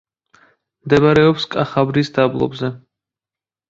მდებარეობს 0.85 1.47
კახაბრის 1.59 2.13
დაბლობზე. 2.19 2.77